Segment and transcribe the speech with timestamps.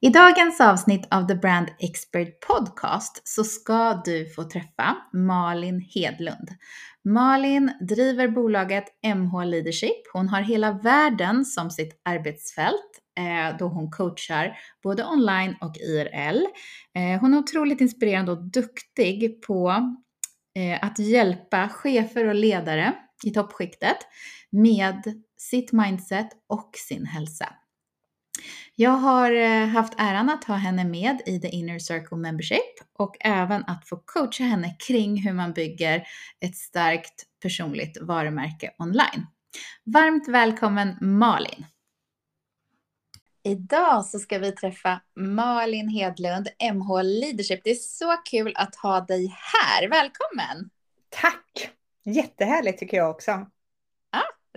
[0.00, 6.48] I dagens avsnitt av The Brand Expert Podcast så ska du få träffa Malin Hedlund.
[7.04, 8.84] Malin driver bolaget
[9.16, 10.12] MH Leadership.
[10.12, 16.46] Hon har hela världen som sitt arbetsfält eh, då hon coachar både online och IRL.
[16.94, 19.68] Eh, hon är otroligt inspirerande och duktig på
[20.58, 23.98] eh, att hjälpa chefer och ledare i toppskiktet
[24.50, 27.48] med sitt mindset och sin hälsa.
[28.74, 33.16] Jag har eh, haft äran att ha henne med i The Inner Circle Membership och
[33.20, 36.06] även att få coacha henne kring hur man bygger
[36.40, 39.26] ett starkt personligt varumärke online.
[39.84, 41.66] Varmt välkommen Malin!
[43.44, 47.60] Idag så ska vi träffa Malin Hedlund, MH Leadership.
[47.64, 49.88] Det är så kul att ha dig här.
[49.88, 50.70] Välkommen!
[51.08, 51.70] Tack!
[52.04, 53.46] Jättehärligt tycker jag också.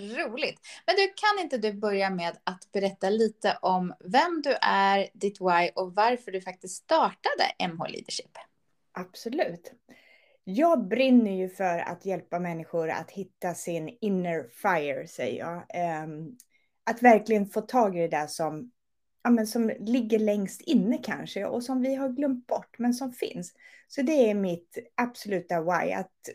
[0.01, 0.59] Roligt.
[0.85, 5.41] Men du, kan inte du börja med att berätta lite om vem du är, ditt
[5.41, 8.37] why och varför du faktiskt startade MH Leadership?
[8.91, 9.73] Absolut.
[10.43, 15.65] Jag brinner ju för att hjälpa människor att hitta sin inner fire, säger jag.
[15.69, 16.37] Ehm,
[16.83, 18.71] att verkligen få tag i det där som,
[19.23, 23.13] ja, men som ligger längst inne kanske och som vi har glömt bort, men som
[23.13, 23.53] finns.
[23.87, 26.29] Så det är mitt absoluta why, att,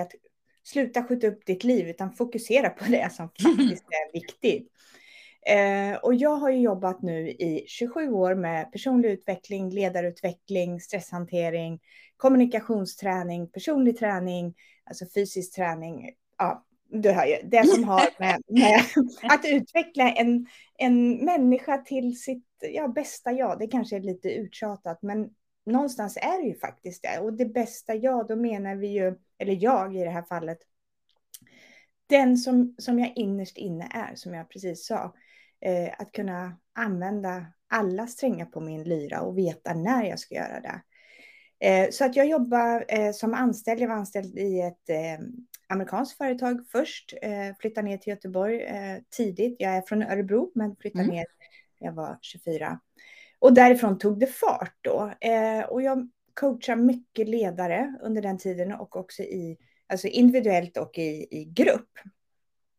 [0.00, 0.12] att
[0.66, 4.72] sluta skjuta upp ditt liv utan fokusera på det som faktiskt är viktigt.
[5.46, 11.80] Eh, och jag har ju jobbat nu i 27 år med personlig utveckling, ledarutveckling, stresshantering,
[12.16, 14.54] kommunikationsträning, personlig träning,
[14.84, 16.10] alltså fysisk träning.
[16.38, 18.80] Ja, du hör ju, det som har med, med
[19.22, 20.46] att utveckla en,
[20.78, 23.58] en människa till sitt ja, bästa jag.
[23.58, 25.30] Det kanske är lite uttjatat, men
[25.66, 27.20] någonstans är det ju faktiskt det.
[27.20, 30.58] Och det bästa jag, då menar vi ju, eller jag i det här fallet,
[32.08, 35.14] den som, som jag innerst inne är, som jag precis sa.
[35.60, 40.60] Eh, att kunna använda alla strängar på min lyra och veta när jag ska göra
[40.60, 40.82] det.
[41.66, 43.80] Eh, så att jag jobbar eh, som anställd.
[43.80, 45.26] Jag var anställd i ett eh,
[45.68, 47.14] amerikanskt företag först.
[47.22, 49.56] Eh, flyttade ner till Göteborg eh, tidigt.
[49.58, 51.16] Jag är från Örebro men flyttade mm.
[51.16, 51.26] ner
[51.80, 52.80] när jag var 24.
[53.38, 55.12] Och därifrån tog det fart då.
[55.20, 56.10] Eh, och jag
[56.40, 61.90] coachar mycket ledare under den tiden och också i, alltså individuellt och i, i grupp.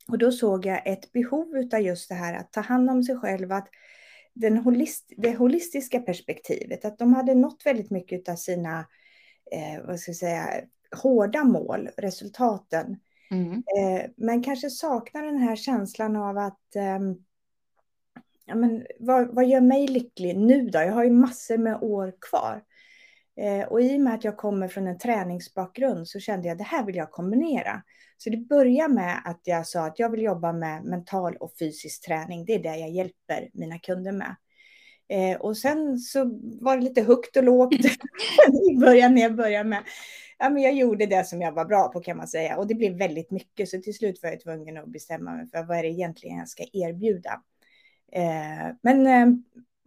[0.07, 3.17] Och då såg jag ett behov av just det här att ta hand om sig
[3.17, 3.69] själv, att
[4.34, 8.79] den holist, det holistiska perspektivet, att de hade nått väldigt mycket av sina,
[9.51, 10.62] eh, vad ska jag säga,
[11.03, 13.00] hårda mål, resultaten.
[13.31, 13.53] Mm.
[13.53, 17.00] Eh, men kanske saknar den här känslan av att eh,
[18.46, 20.79] ja, men vad, vad gör mig lycklig nu då?
[20.79, 22.63] Jag har ju massor med år kvar.
[23.39, 26.57] Eh, och i och med att jag kommer från en träningsbakgrund så kände jag att
[26.57, 27.83] det här vill jag kombinera.
[28.17, 32.05] Så det började med att jag sa att jag vill jobba med mental och fysisk
[32.05, 32.45] träning.
[32.45, 34.35] Det är det jag hjälper mina kunder med.
[35.09, 37.73] Eh, och sen så var det lite högt och lågt
[38.71, 39.83] i början när jag började med.
[40.39, 42.57] Ja, men jag gjorde det som jag var bra på kan man säga.
[42.57, 43.69] Och det blev väldigt mycket.
[43.69, 46.49] Så till slut var jag tvungen att bestämma mig för vad är det egentligen jag
[46.49, 47.41] ska erbjuda.
[48.11, 49.27] Eh, men, eh,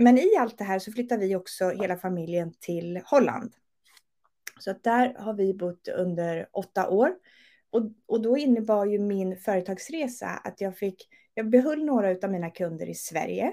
[0.01, 3.53] men i allt det här så flyttar vi också hela familjen till Holland.
[4.61, 7.15] Så att där har vi bott under åtta år.
[7.71, 12.51] Och, och då innebar ju min företagsresa att jag fick, jag behöll några av mina
[12.51, 13.53] kunder i Sverige.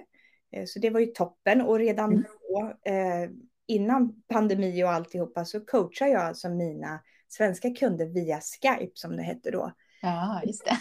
[0.52, 2.24] Eh, så det var ju toppen och redan mm.
[2.50, 3.30] då, eh,
[3.68, 9.24] innan pandemi och alltihopa, så coachar jag alltså mina svenska kunder via Skype som det
[9.24, 9.72] hette då.
[10.02, 10.78] Ja, just det.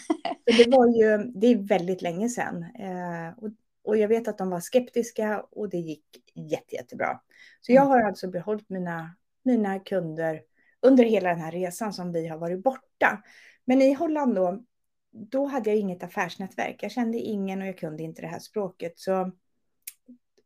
[0.52, 2.62] Så det var ju, det är väldigt länge sedan.
[2.62, 3.50] Eh, och
[3.86, 6.04] och jag vet att de var skeptiska och det gick
[6.34, 7.20] jätte, jättebra.
[7.60, 7.90] Så jag mm.
[7.90, 10.42] har alltså behållit mina, mina kunder
[10.80, 13.22] under hela den här resan som vi har varit borta.
[13.64, 14.62] Men i Holland då,
[15.10, 16.82] då hade jag inget affärsnätverk.
[16.82, 18.98] Jag kände ingen och jag kunde inte det här språket.
[18.98, 19.32] Så,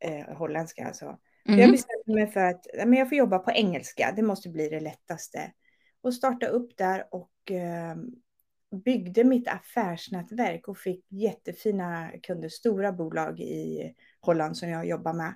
[0.01, 1.19] eh, holländska alltså.
[1.49, 1.61] Mm.
[1.61, 4.13] Jag bestämde mig för att men jag får jobba på engelska.
[4.17, 5.53] Det måste bli det lättaste.
[6.03, 7.97] Och starta upp där och eh,
[8.71, 15.35] byggde mitt affärsnätverk och fick jättefina kunder, stora bolag i Holland som jag jobbar med.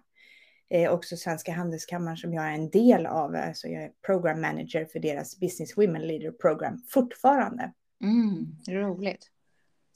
[0.70, 4.84] Eh, också Svenska Handelskammaren som jag är en del av, alltså jag är program manager
[4.84, 7.72] för deras Business Women Leader Program fortfarande.
[8.02, 9.30] Mm, roligt.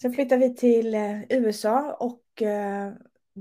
[0.03, 2.93] Sen flyttade vi till eh, USA och eh,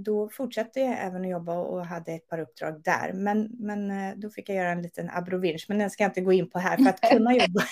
[0.04, 3.14] då fortsatte jag även att jobba och hade ett par uppdrag där.
[3.14, 6.22] Men, men eh, då fick jag göra en liten abrovinch, men den ska jag inte
[6.22, 7.64] gå in på här för att kunna jobba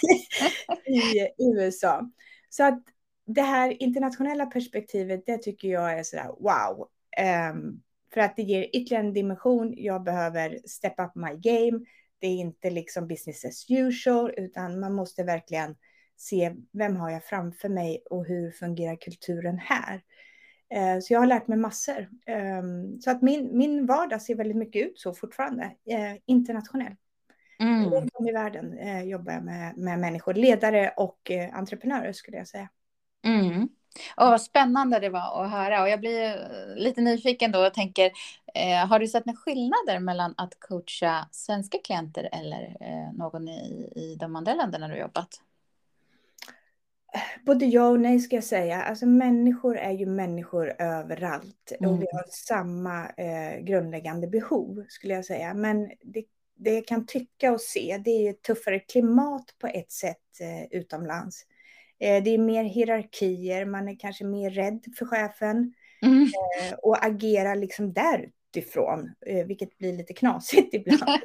[0.86, 2.10] i, i USA.
[2.50, 2.84] Så att
[3.26, 6.88] det här internationella perspektivet, det tycker jag är sådär wow.
[7.52, 7.82] Um,
[8.14, 9.74] för att det ger ytterligare en dimension.
[9.78, 11.86] Jag behöver step up my game.
[12.20, 15.76] Det är inte liksom business as usual, utan man måste verkligen
[16.18, 20.02] se vem har jag framför mig och hur fungerar kulturen här.
[20.76, 22.10] Uh, så jag har lärt mig massor.
[22.60, 26.96] Um, så att min, min vardag ser väldigt mycket ut så fortfarande, uh, internationell.
[27.60, 27.90] Mm.
[27.90, 32.48] Runt om i världen uh, jobbar jag med, med människor, ledare och entreprenörer skulle jag
[32.48, 32.70] säga.
[33.26, 33.70] Mm.
[34.16, 35.82] Och vad spännande det var att höra.
[35.82, 38.12] Och jag blir lite nyfiken då och tänker,
[38.54, 43.92] eh, har du sett några skillnader mellan att coacha svenska klienter eller eh, någon i,
[43.96, 45.42] i de andra länderna du jobbat?
[47.46, 48.82] Både ja och nej ska jag säga.
[48.82, 51.92] Alltså människor är ju människor överallt mm.
[51.92, 55.54] och vi har samma eh, grundläggande behov skulle jag säga.
[55.54, 56.24] Men det,
[56.56, 60.80] det jag kan tycka och se, det är ett tuffare klimat på ett sätt eh,
[60.80, 61.46] utomlands.
[62.00, 66.24] Eh, det är mer hierarkier, man är kanske mer rädd för chefen mm.
[66.24, 71.22] Eh, och agerar liksom därifrån, eh, vilket blir lite knasigt ibland.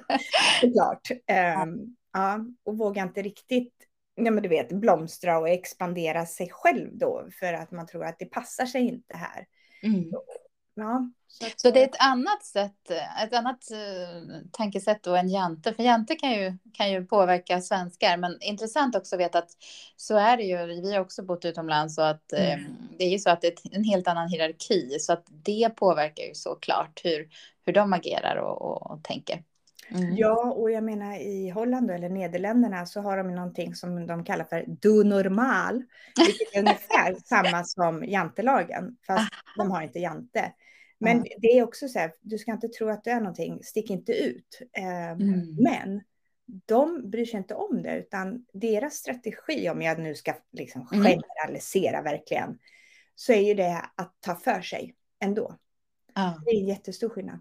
[0.61, 1.11] såklart.
[1.65, 3.75] Um, ja, och vågar inte riktigt
[4.25, 8.19] ja, men du vet, blomstra och expandera sig själv då för att man tror att
[8.19, 9.47] det passar sig inte här.
[9.83, 10.11] Mm.
[10.75, 12.91] Ja, så, att, så, det är ett annat sätt,
[13.25, 15.75] ett annat uh, tankesätt då än Jante.
[15.75, 18.17] För Jante kan ju, kan ju påverka svenskar.
[18.17, 19.51] Men intressant också att veta att
[19.97, 20.67] så är det ju.
[20.67, 22.67] Vi har också bott utomlands och att mm.
[22.67, 24.99] um, det är ju så att det är en helt annan hierarki.
[25.01, 27.29] Så att det påverkar ju såklart hur,
[27.67, 29.43] hur de agerar och, och, och tänker.
[29.91, 30.17] Mm.
[30.17, 34.45] Ja, och jag menar i Holland eller Nederländerna så har de någonting som de kallar
[34.45, 35.85] för du normal,
[36.27, 40.53] vilket är ungefär samma som jantelagen, fast de har inte jante.
[40.99, 41.27] Men mm.
[41.39, 44.13] det är också så här, du ska inte tro att du är någonting, stick inte
[44.13, 44.63] ut.
[44.79, 45.57] Eh, mm.
[45.61, 46.03] Men
[46.67, 51.05] de bryr sig inte om det, utan deras strategi, om jag nu ska liksom mm.
[51.05, 52.59] generalisera verkligen,
[53.15, 55.57] så är ju det att ta för sig ändå.
[56.45, 57.41] Det är en jättestor skillnad.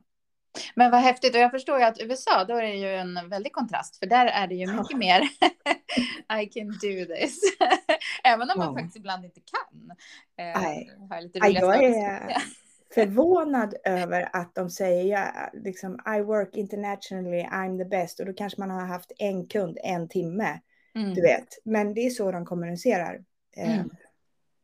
[0.76, 3.54] Men vad häftigt, och jag förstår ju att USA, då är det ju en väldig
[3.54, 5.22] kontrast, för där är det ju mycket mer
[6.42, 7.40] I can do this.
[8.24, 9.92] Även om man faktiskt ibland inte kan.
[10.38, 10.92] Eh, Nej.
[11.40, 12.36] jag är
[12.94, 18.20] förvånad över att de säger liksom I work internationally, I'm the best.
[18.20, 20.60] Och då kanske man har haft en kund en timme.
[20.96, 21.14] Mm.
[21.14, 23.24] Du vet, men det är så de kommunicerar.
[23.58, 23.90] Eh, mm.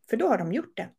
[0.10, 0.90] För då har de gjort det.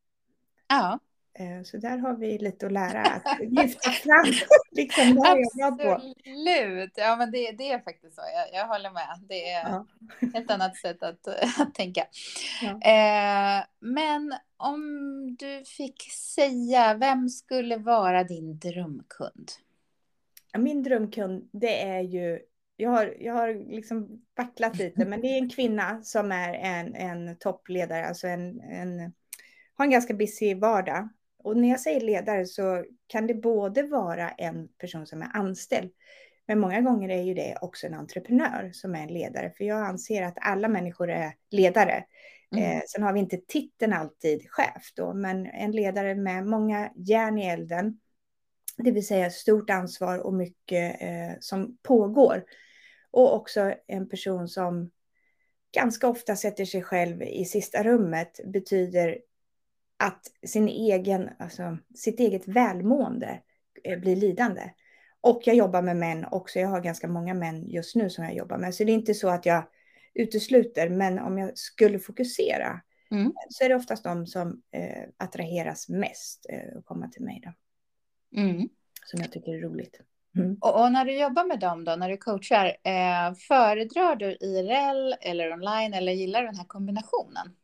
[0.69, 0.99] Ja.
[1.39, 4.25] Eh, så där har vi lite att lära, att lyfta fram.
[4.71, 9.21] liksom, det Absolut, ja men det, det är faktiskt så, jag, jag håller med.
[9.29, 9.87] Det är ja.
[10.35, 11.29] ett annat sätt att,
[11.59, 12.07] att tänka.
[12.63, 12.69] Ja.
[12.69, 14.81] Eh, men om
[15.39, 19.51] du fick säga, vem skulle vara din drömkund?
[20.59, 22.41] Min drömkund, det är ju,
[22.77, 26.95] jag har, jag har liksom vacklat lite, men det är en kvinna som är en,
[26.95, 29.13] en toppledare, alltså en, en,
[29.75, 31.09] har en ganska busy vardag
[31.47, 35.91] och när jag säger ledare så kan det både vara en person som är anställd,
[36.47, 39.87] men många gånger är ju det också en entreprenör som är en ledare, för jag
[39.87, 42.05] anser att alla människor är ledare.
[42.57, 42.65] Mm.
[42.65, 47.39] Eh, sen har vi inte titeln alltid chef då, men en ledare med många järn
[47.39, 48.01] i elden,
[48.77, 52.45] det vill säga stort ansvar och mycket eh, som pågår.
[53.11, 54.91] Och också en person som
[55.75, 59.19] ganska ofta sätter sig själv i sista rummet, betyder
[59.97, 63.41] att sin egen, alltså, sitt eget välmående
[63.85, 64.71] eh, blir lidande.
[65.21, 66.59] Och jag jobbar med män också.
[66.59, 68.75] Jag har ganska många män just nu som jag jobbar med.
[68.75, 69.65] Så det är inte så att jag
[70.15, 73.33] utesluter, men om jag skulle fokusera mm.
[73.49, 77.43] så är det oftast de som eh, attraheras mest eh, att komma till mig.
[77.45, 77.53] Då.
[78.41, 78.69] Mm.
[79.05, 80.01] Som jag tycker är roligt.
[80.37, 80.57] Mm.
[80.61, 85.15] Och, och, när du jobbar med dem då, när du coachar, eh, föredrar du IRL
[85.21, 87.57] eller online eller gillar du den här kombinationen?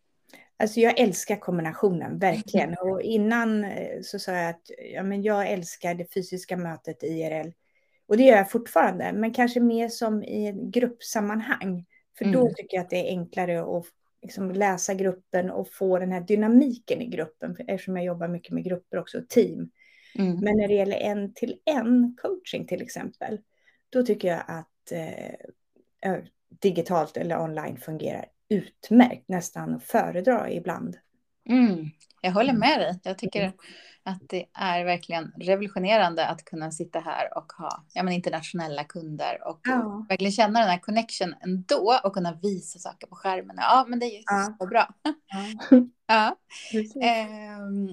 [0.63, 2.77] Alltså jag älskar kombinationen, verkligen.
[2.79, 7.51] Och innan eh, så sa jag att ja, men jag älskar det fysiska mötet IRL.
[8.07, 11.87] Och det gör jag fortfarande, men kanske mer som i ett gruppsammanhang.
[12.19, 12.41] För mm.
[12.41, 13.87] då tycker jag att det är enklare att
[14.23, 18.65] liksom läsa gruppen och få den här dynamiken i gruppen, eftersom jag jobbar mycket med
[18.65, 19.71] grupper också, och team.
[20.19, 20.41] Mm.
[20.41, 23.41] Men när det gäller en till en coaching till exempel,
[23.91, 26.17] då tycker jag att eh,
[26.49, 30.97] digitalt eller online fungerar utmärkt, nästan att föredra ibland.
[31.49, 31.91] Mm,
[32.21, 33.01] jag håller med dig.
[33.03, 33.53] Jag tycker
[34.05, 39.49] att det är verkligen revolutionerande att kunna sitta här och ha ja, men internationella kunder
[39.49, 40.07] och ja.
[40.09, 43.57] verkligen känna den här connection ändå och kunna visa saker på skärmen.
[43.59, 44.57] Ja, men det är ja.
[44.59, 44.89] så bra.
[45.27, 45.87] Ja.
[46.07, 46.37] ja.
[47.03, 47.89] Ehm,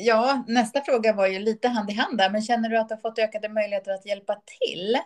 [0.00, 2.94] ja, nästa fråga var ju lite hand i hand där, men känner du att du
[2.94, 4.96] har fått ökade möjligheter att hjälpa till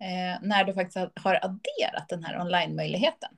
[0.00, 3.30] eh, när du faktiskt har adderat den här online-möjligheten?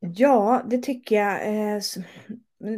[0.00, 1.48] Ja, det tycker jag.
[1.74, 1.80] Eh,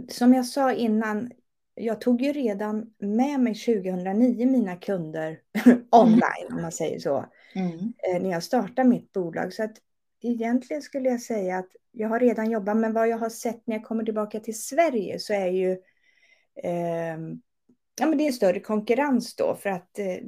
[0.08, 1.32] som jag sa innan,
[1.74, 5.40] jag tog ju redan med mig 2009 mina kunder
[5.90, 7.78] online, om man säger så, mm.
[7.78, 9.52] Eh, när jag startade mitt bolag.
[9.52, 9.76] Så att
[10.22, 13.76] egentligen skulle jag säga att jag har redan jobbat, men vad jag har sett när
[13.76, 15.72] jag kommer tillbaka till Sverige så är ju
[16.62, 17.18] eh,
[18.00, 20.18] ja, men det är större konkurrens då, för att eh,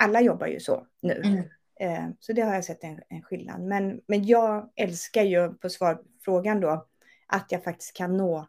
[0.00, 1.22] alla jobbar ju så nu.
[1.24, 1.42] Mm.
[1.80, 3.60] Eh, så det har jag sett en, en, skillnad.
[3.60, 6.86] Men, men jag älskar ju, på svarfrågan då,
[7.26, 8.48] att jag faktiskt kan nå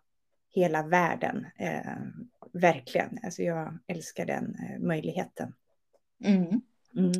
[0.50, 1.46] hela världen.
[1.60, 1.96] Eh,
[2.54, 3.20] verkligen.
[3.24, 5.54] Alltså jag älskar den eh, möjligheten.
[6.24, 6.62] Mm.
[6.98, 7.12] Mm.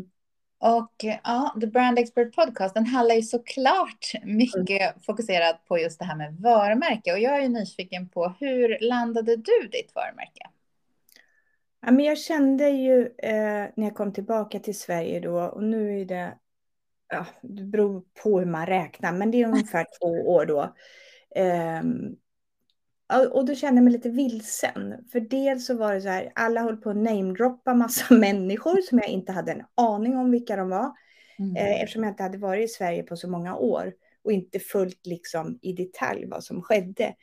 [0.60, 5.02] Och ja, The Brand Expert Podcast, den handlar ju såklart mycket mm.
[5.06, 7.14] fokuserat på just det här med varumärke.
[7.14, 10.50] Och jag är nyfiken på hur landade du ditt varumärke?
[11.82, 16.02] Ja, men jag kände ju eh, när jag kom tillbaka till Sverige då, och nu
[16.02, 16.38] är det,
[17.10, 20.76] ja, det beror på hur man räknar, men det är ungefär två år då.
[21.36, 21.82] Eh,
[23.32, 25.06] och då kände jag mig lite vilsen.
[25.12, 28.98] För dels så var det så här, alla höll på att namedroppa massa människor som
[28.98, 30.92] jag inte hade en aning om vilka de var.
[31.40, 31.56] Mm.
[31.56, 35.06] Eh, eftersom jag inte hade varit i Sverige på så många år och inte följt
[35.06, 37.16] liksom i detalj vad som skedde.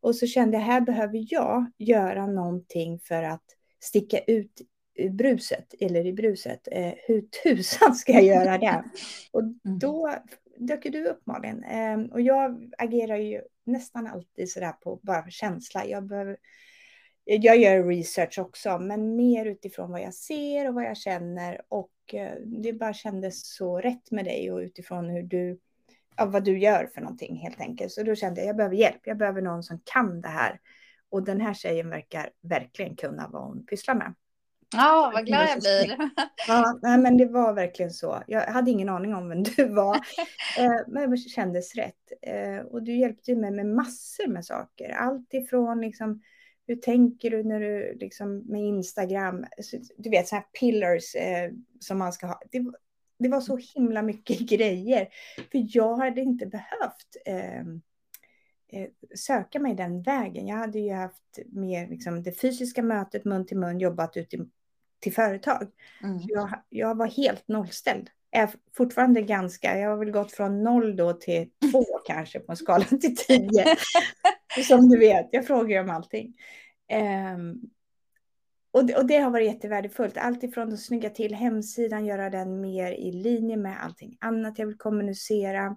[0.00, 3.44] Och så kände jag, här behöver jag göra någonting för att
[3.84, 4.60] sticka ut
[4.94, 6.68] i bruset, eller i bruset.
[6.72, 8.84] Eh, hur tusan ska jag göra det?
[9.30, 9.78] Och mm.
[9.78, 10.14] då
[10.56, 11.64] dök du upp Malin.
[11.64, 15.86] Eh, och jag agerar ju nästan alltid sådär på bara känsla.
[15.86, 16.36] Jag, behöver,
[17.24, 21.62] jag gör research också, men mer utifrån vad jag ser och vad jag känner.
[21.68, 25.58] Och eh, det bara kändes så rätt med dig och utifrån hur du,
[26.16, 27.92] ja, vad du gör för någonting helt enkelt.
[27.92, 29.00] Så då kände jag, jag behöver hjälp.
[29.04, 30.60] Jag behöver någon som kan det här.
[31.14, 34.14] Och den här tjejen verkar verkligen kunna vad hon pysslar med.
[34.72, 36.10] Ja, vad glad jag blir.
[36.48, 38.22] Ja, nej, men det var verkligen så.
[38.26, 39.94] Jag hade ingen aning om vem du var,
[40.58, 42.12] eh, men det kändes rätt.
[42.22, 44.90] Eh, och du hjälpte mig med massor med saker.
[44.90, 46.22] Allt ifrån liksom,
[46.66, 49.44] hur tänker du när du liksom med Instagram,
[49.96, 52.40] du vet så här pillars eh, som man ska ha.
[52.50, 52.64] Det,
[53.18, 57.64] det, var så himla mycket grejer, för jag hade inte behövt eh,
[59.14, 60.46] söka mig den vägen.
[60.46, 64.38] Jag hade ju haft mer liksom, det fysiska mötet mun till mun, jobbat ut i
[65.04, 65.70] till företag.
[66.02, 66.18] Mm.
[66.22, 68.10] Jag, jag var helt nollställd.
[68.30, 72.56] Är fortfarande ganska, jag har väl gått från noll då till två kanske på en
[72.56, 73.76] skala till tio.
[74.68, 76.34] Som du vet, jag frågar om allting.
[77.34, 77.60] Um,
[78.70, 80.16] och, det, och det har varit jättevärdefullt.
[80.16, 84.66] Allt ifrån att snygga till hemsidan, göra den mer i linje med allting annat jag
[84.66, 85.76] vill kommunicera.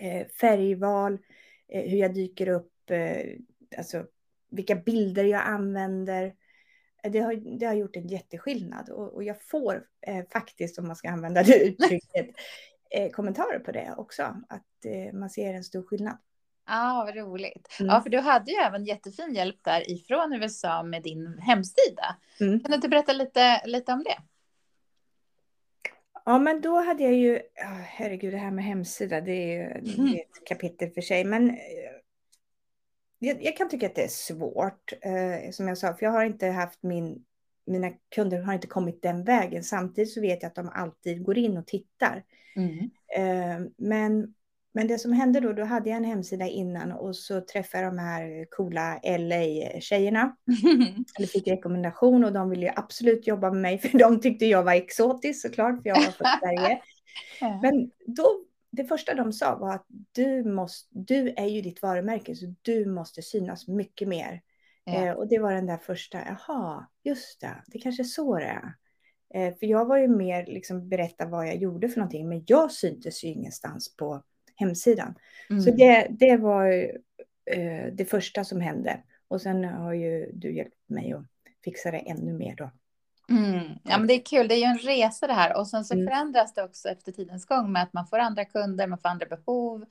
[0.00, 1.18] Eh, färgval, eh,
[1.80, 3.38] hur jag dyker upp, eh,
[3.78, 4.06] alltså
[4.50, 6.34] vilka bilder jag använder
[7.10, 10.96] det har, det har gjort en jätteskillnad och, och jag får eh, faktiskt, om man
[10.96, 12.26] ska använda det uttrycket,
[12.90, 14.22] eh, kommentarer på det också.
[14.48, 16.18] Att eh, man ser en stor skillnad.
[16.66, 17.76] Ja, ah, vad roligt.
[17.80, 17.94] Mm.
[17.94, 22.16] Ja, för du hade ju även jättefin hjälp där ifrån USA med din hemsida.
[22.40, 22.60] Mm.
[22.60, 24.16] Kan du inte berätta lite, lite om det?
[26.24, 29.92] Ja, men då hade jag ju, oh, herregud, det här med hemsida, det är ju
[29.94, 30.14] mm.
[30.14, 31.24] ett kapitel för sig.
[31.24, 31.56] Men eh,
[33.18, 36.24] jag, jag, kan tycka att det är svårt, eh, som jag sa, för jag har
[36.24, 37.24] inte haft min,
[37.66, 39.64] mina kunder har inte kommit den vägen.
[39.64, 42.24] Samtidigt så vet jag att de alltid går in och tittar.
[42.56, 42.90] Mm.
[43.16, 44.34] Eh, men,
[44.74, 47.92] men det som hände då, då hade jag en hemsida innan och så träffade jag
[47.92, 50.36] de här coola LA-tjejerna.
[51.18, 54.62] Eller fick rekommendation och de ville ju absolut jobba med mig för de tyckte jag
[54.62, 56.80] var exotisk såklart, för jag var från Sverige.
[57.62, 62.34] Men då det första de sa var att du, måste, du är ju ditt varumärke,
[62.34, 64.42] så du måste synas mycket mer.
[64.84, 64.92] Ja.
[64.92, 68.44] Eh, och det var den där första, jaha, just det, det kanske är så det
[68.44, 68.74] är.
[69.34, 72.72] Eh, för jag var ju mer liksom berätta vad jag gjorde för någonting, men jag
[72.72, 74.22] syntes ju ingenstans på
[74.54, 75.14] hemsidan.
[75.50, 75.62] Mm.
[75.62, 76.66] Så det, det var
[77.50, 79.00] eh, det första som hände.
[79.28, 81.24] Och sen har ju du hjälpt mig att
[81.64, 82.70] fixa det ännu mer då.
[83.30, 83.60] Mm.
[83.84, 84.48] Ja, men det är kul.
[84.48, 85.56] Det är ju en resa det här.
[85.56, 86.06] Och sen så mm.
[86.06, 89.26] förändras det också efter tidens gång med att man får andra kunder, man får andra
[89.26, 89.84] behov.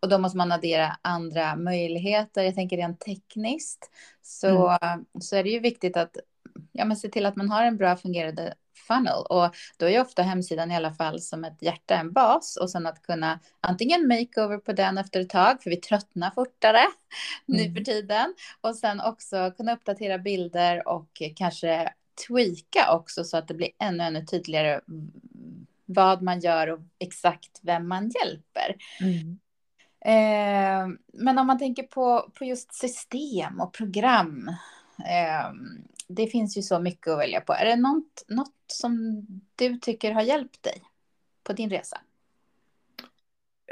[0.00, 2.42] Och då måste man addera andra möjligheter.
[2.42, 3.90] Jag tänker rent tekniskt
[4.22, 5.04] så, mm.
[5.20, 6.16] så är det ju viktigt att
[6.72, 8.54] ja, men se till att man har en bra fungerande
[8.86, 9.24] funnel.
[9.28, 12.56] Och då är ofta hemsidan i alla fall som ett hjärta, en bas.
[12.56, 16.78] Och sen att kunna antingen makeover på den efter ett tag, för vi tröttnar fortare
[16.78, 16.92] mm.
[17.46, 18.34] nu för tiden.
[18.60, 21.92] Och sen också kunna uppdatera bilder och kanske
[22.28, 24.80] tweaka också så att det blir ännu, ännu tydligare
[25.86, 28.76] vad man gör och exakt vem man hjälper.
[29.00, 29.38] Mm.
[30.04, 34.48] Eh, men om man tänker på, på just system och program.
[34.98, 35.52] Eh,
[36.16, 37.52] det finns ju så mycket att välja på.
[37.52, 39.26] Är det något, något som
[39.56, 40.82] du tycker har hjälpt dig
[41.42, 42.00] på din resa?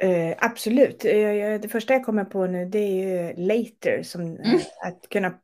[0.00, 0.98] Eh, absolut.
[0.98, 4.60] Det första jag kommer på nu det är ju later, som mm.
[4.82, 5.34] att kunna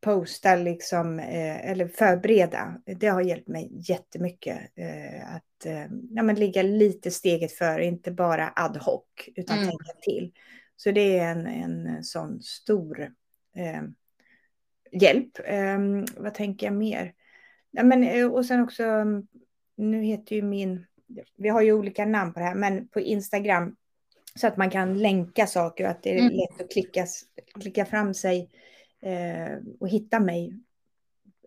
[0.00, 2.80] posta liksom, eh, eller förbereda.
[2.86, 4.58] Det har hjälpt mig jättemycket.
[4.74, 9.02] Eh, att eh, ja, men ligga lite steget före, inte bara ad hoc,
[9.34, 9.68] utan mm.
[9.68, 10.32] tänka till.
[10.76, 13.00] Så det är en, en sån stor
[13.56, 13.82] eh,
[14.92, 15.38] hjälp.
[15.44, 15.78] Eh,
[16.16, 17.12] vad tänker jag mer?
[17.70, 18.84] Ja, men, eh, och sen också,
[19.76, 20.86] nu heter ju min,
[21.36, 23.76] vi har ju olika namn på det här, men på Instagram
[24.34, 26.32] så att man kan länka saker och att det är mm.
[26.32, 27.06] lätt att klicka,
[27.60, 28.50] klicka fram sig
[29.02, 30.52] eh, och hitta mig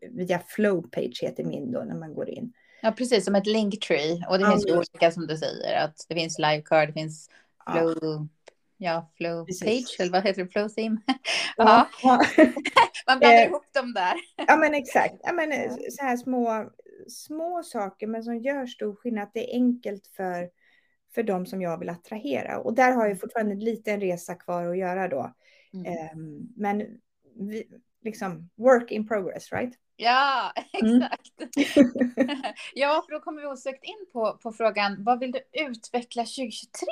[0.02, 2.54] via Flowpage heter min då när man går in.
[2.82, 4.26] Ja, precis som ett linktree.
[4.30, 5.84] Och det ja, finns ju olika som du säger.
[5.84, 7.30] Att det finns livecard, det finns
[7.72, 8.28] flow, ja,
[8.80, 11.02] ja flow page, eller vad heter det, flow theme.
[11.58, 11.90] Ja.
[12.04, 12.22] ja.
[13.08, 14.14] Man blandar eh, ihop dem där.
[14.48, 15.16] Ja, men exakt.
[15.24, 16.70] Ja, men, eh, så här små,
[17.08, 19.30] små saker, men som gör stor skillnad.
[19.34, 20.50] Det är enkelt för,
[21.16, 22.60] för de som jag vill attrahera.
[22.60, 25.34] Och där har jag fortfarande en liten resa kvar att göra då.
[25.74, 26.10] Mm.
[26.14, 27.00] Um, men
[28.04, 29.74] liksom work in progress, right?
[29.96, 31.04] Ja, mm.
[31.58, 31.78] exakt.
[32.18, 32.38] Mm.
[32.74, 36.88] ja, för då kommer vi osökt in på, på frågan, vad vill du utveckla 2023?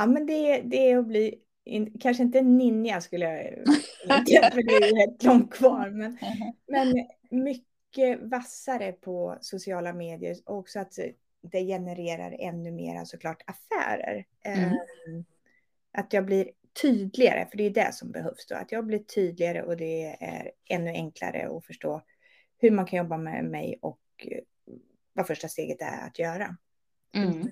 [0.00, 3.44] Ja, men det, det är att bli, in, kanske inte ninja skulle jag,
[4.52, 6.18] för det är helt långt kvar, men,
[6.66, 6.94] men
[7.30, 10.98] mycket vassare på sociala medier och också att
[11.42, 14.26] det genererar ännu mer såklart affärer.
[14.44, 14.70] Mm.
[14.70, 15.24] Um,
[15.92, 16.50] att jag blir
[16.82, 20.50] tydligare, för det är det som behövs då, att jag blir tydligare och det är
[20.64, 22.02] ännu enklare att förstå
[22.58, 24.00] hur man kan jobba med mig och
[25.12, 26.56] vad första steget är att göra.
[27.14, 27.50] Mm.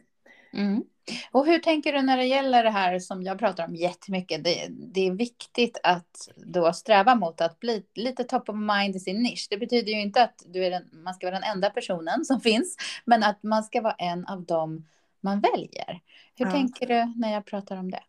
[0.52, 0.84] Mm.
[1.30, 4.44] Och hur tänker du när det gäller det här som jag pratar om jättemycket?
[4.44, 9.00] Det, det är viktigt att då sträva mot att bli lite top of mind i
[9.00, 9.46] sin nisch.
[9.50, 12.40] Det betyder ju inte att du är den, man ska vara den enda personen som
[12.50, 14.86] finns, men att man ska vara en av dem
[15.20, 16.00] man väljer.
[16.34, 16.52] Hur ja.
[16.52, 18.02] tänker du när jag pratar om det?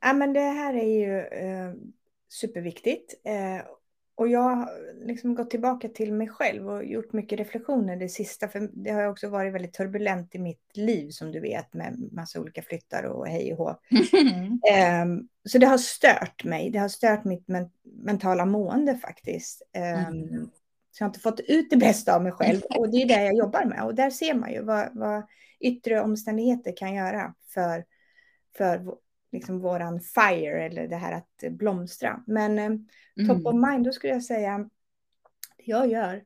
[0.00, 1.74] Ja, men det här är ju eh,
[2.28, 3.14] superviktigt.
[3.24, 3.66] Eh,
[4.18, 4.68] och jag har
[5.06, 8.48] liksom gått tillbaka till mig själv och gjort mycket reflektioner det sista.
[8.48, 12.40] För det har också varit väldigt turbulent i mitt liv som du vet med massa
[12.40, 13.70] olika flyttar och hej och hå.
[14.70, 15.06] eh,
[15.48, 16.70] så det har stört mig.
[16.70, 19.62] Det har stört mitt men mentala mående faktiskt.
[19.72, 20.50] Mm.
[20.90, 23.24] Så jag har inte fått ut det bästa av mig själv och det är det
[23.24, 23.84] jag jobbar med.
[23.84, 25.22] Och där ser man ju vad, vad
[25.60, 27.84] yttre omständigheter kan göra för,
[28.56, 28.94] för
[29.32, 32.22] liksom våran fire eller det här att blomstra.
[32.26, 33.28] Men eh, mm.
[33.28, 34.68] top of mind, då skulle jag säga
[35.56, 36.24] det jag gör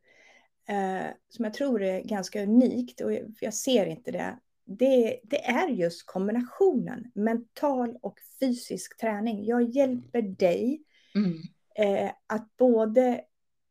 [0.69, 4.39] eh, som jag tror är ganska unikt och jag ser inte det.
[4.65, 9.45] Det, det är just kombinationen mental och fysisk träning.
[9.45, 10.83] Jag hjälper dig
[11.15, 11.33] mm.
[11.79, 13.21] eh, att både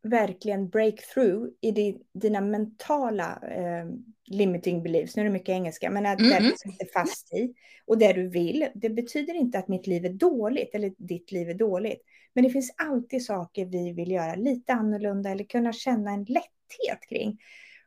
[0.04, 3.86] verkligen breakthrough i di, dina mentala eh,
[4.26, 6.32] limiting beliefs, nu är det mycket engelska, men att mm.
[6.32, 7.54] det du sitter fast i
[7.86, 8.68] och det du vill.
[8.76, 12.02] Det betyder inte att mitt liv är dåligt eller ditt liv är dåligt.
[12.34, 17.08] Men det finns alltid saker vi vill göra lite annorlunda eller kunna känna en lätthet
[17.10, 17.38] kring.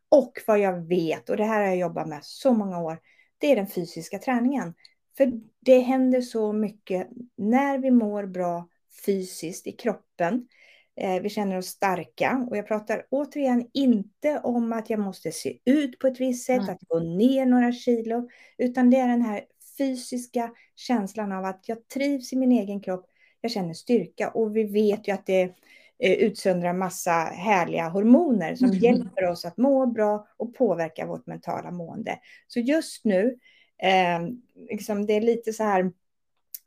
[0.08, 2.98] Och vad jag vet, och det här har jag jobbat med så många år,
[3.38, 4.74] det är den fysiska träningen.
[5.16, 8.68] För det händer så mycket när vi mår bra
[9.06, 10.48] fysiskt i kroppen
[11.22, 12.46] vi känner oss starka.
[12.50, 16.62] Och jag pratar återigen inte om att jag måste se ut på ett visst sätt,
[16.62, 16.74] mm.
[16.74, 18.28] att gå ner några kilo,
[18.58, 19.44] utan det är den här
[19.78, 23.06] fysiska känslan av att jag trivs i min egen kropp,
[23.40, 25.42] jag känner styrka och vi vet ju att det
[25.98, 28.78] eh, utsöndrar massa härliga hormoner som mm.
[28.78, 32.18] hjälper oss att må bra och påverka vårt mentala mående.
[32.46, 33.38] Så just nu,
[33.82, 34.20] eh,
[34.70, 35.92] liksom det är lite så här,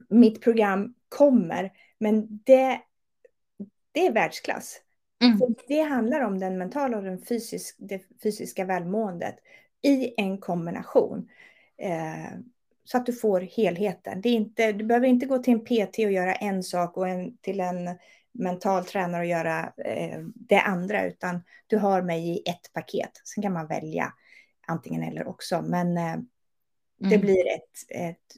[0.09, 2.81] mitt program kommer, men det
[3.97, 4.81] det är världsklass.
[5.23, 5.55] Mm.
[5.67, 9.36] Det handlar om den mentala och den fysisk, det fysiska välmåendet
[9.81, 11.29] i en kombination.
[11.77, 12.39] Eh,
[12.83, 14.21] så att du får helheten.
[14.21, 17.07] Det är inte, du behöver inte gå till en PT och göra en sak och
[17.07, 17.97] en, till en
[18.31, 23.12] mental tränare och göra eh, det andra, utan du har mig i ett paket.
[23.23, 24.13] Sen kan man välja
[24.67, 26.17] antingen eller också, men eh,
[26.99, 27.21] det mm.
[27.21, 28.36] blir ett, ett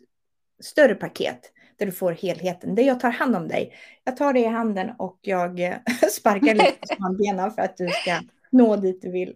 [0.60, 2.76] större paket där du får helheten.
[2.76, 3.74] Där jag tar hand om dig.
[4.04, 5.76] Jag tar dig i handen och jag eh,
[6.12, 8.20] sparkar lite på handbenen för att du ska
[8.52, 9.34] nå dit du vill.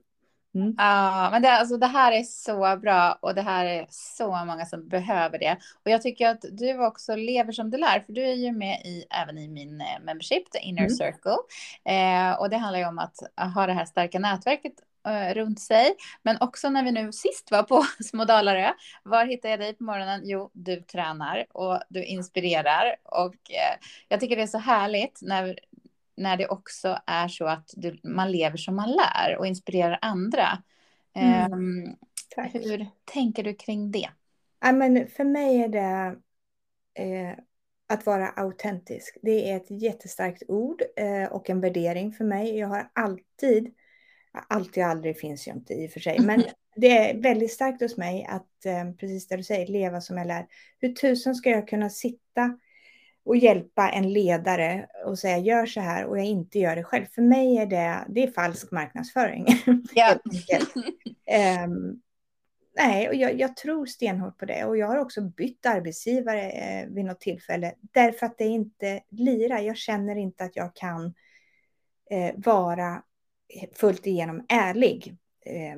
[0.56, 0.76] Mm.
[0.78, 4.66] Ja, men det, alltså, det här är så bra och det här är så många
[4.66, 5.58] som behöver det.
[5.86, 8.82] Och jag tycker att du också lever som du lär, för du är ju med
[8.86, 10.90] i, även i min eh, membership, The Inner mm.
[10.90, 11.38] Circle.
[11.86, 13.18] Eh, och det handlar ju om att
[13.56, 14.74] ha det här starka nätverket
[15.34, 15.96] runt sig.
[16.22, 19.84] Men också när vi nu sist var på Små Dalarö, var hittade jag dig på
[19.84, 20.22] morgonen?
[20.24, 22.96] Jo, du tränar och du inspirerar.
[23.04, 25.60] Och eh, jag tycker det är så härligt när
[26.16, 30.64] när det också är så att du, man lever som man lär och inspirerar andra.
[31.16, 31.54] Mm.
[31.54, 31.96] Um,
[32.54, 34.10] hur tänker du kring det?
[34.62, 36.16] Ja, men för mig är det
[37.04, 37.38] eh,
[37.88, 39.18] att vara autentisk.
[39.22, 42.58] Det är ett jättestarkt ord eh, och en värdering för mig.
[42.58, 43.74] Jag har alltid,
[44.34, 46.44] alltid och aldrig finns ju inte i och för sig, men
[46.76, 50.28] det är väldigt starkt hos mig att, eh, precis det du säger, leva som jag
[50.28, 50.48] lär.
[50.80, 52.58] Hur tusen ska jag kunna sitta
[53.26, 57.06] och hjälpa en ledare och säga gör så här och jag inte gör det själv.
[57.06, 59.46] För mig är det, det är falsk marknadsföring.
[59.94, 60.18] Ja.
[61.66, 62.02] um,
[62.76, 66.88] nej, och jag, jag, tror stenhårt på det och jag har också bytt arbetsgivare eh,
[66.88, 69.60] vid något tillfälle därför att det inte lirar.
[69.60, 71.06] Jag känner inte att jag kan
[72.12, 73.04] eh, vara
[73.76, 75.18] fullt igenom ärlig.
[75.46, 75.78] Eh,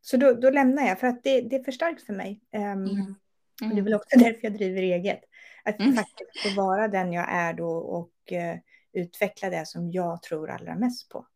[0.00, 2.40] så då, då, lämnar jag för att det, det är för starkt för mig.
[2.52, 2.84] Mm.
[2.84, 3.14] Mm.
[3.62, 5.20] Och det är väl också därför jag driver eget.
[5.64, 5.94] Att mm.
[5.94, 8.60] faktiskt få vara den jag är då och uh,
[8.92, 11.26] utveckla det som jag tror allra mest på.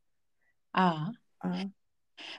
[0.72, 1.14] Ja.
[1.44, 1.66] Uh.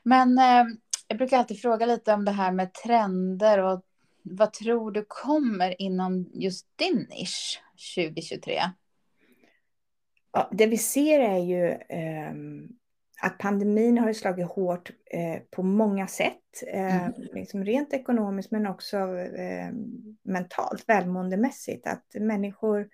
[0.04, 0.76] Men uh,
[1.08, 3.86] jag brukar alltid fråga lite om det här med trender och
[4.24, 7.62] vad tror du kommer inom just din nisch
[7.96, 8.62] 2023?
[10.32, 11.78] Ja, det vi ser är ju
[12.30, 12.79] um,
[13.22, 16.64] att pandemin har slagit hårt eh, på många sätt.
[16.68, 17.14] Eh, mm.
[17.34, 19.72] liksom rent ekonomiskt men också eh,
[20.24, 21.88] mentalt, välmåendemässigt.
[21.88, 22.88] Att människor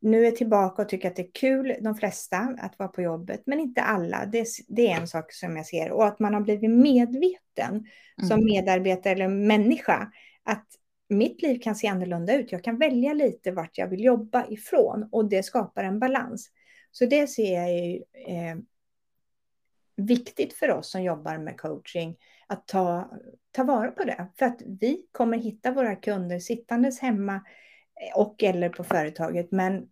[0.00, 3.42] nu är tillbaka och tycker att det är kul, de flesta, att vara på jobbet.
[3.46, 4.26] Men inte alla.
[4.26, 5.90] Det, det är en sak som jag ser.
[5.90, 7.70] Och att man har blivit medveten
[8.18, 8.28] mm.
[8.28, 10.12] som medarbetare eller människa.
[10.42, 10.66] Att
[11.08, 12.52] mitt liv kan se annorlunda ut.
[12.52, 15.08] Jag kan välja lite vart jag vill jobba ifrån.
[15.12, 16.50] Och det skapar en balans.
[16.90, 17.96] Så det ser jag ju
[18.28, 18.56] eh,
[19.96, 23.10] viktigt för oss som jobbar med coaching att ta,
[23.52, 24.26] ta vara på det.
[24.38, 29.52] För att vi kommer hitta våra kunder sittandes hemma eh, och eller på företaget.
[29.52, 29.88] Men